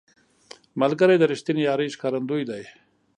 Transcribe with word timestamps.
ملګری 0.81 1.15
د 1.19 1.23
رښتینې 1.31 1.61
یارۍ 1.67 1.87
ښکارندوی 1.95 2.43
دی 2.49 2.63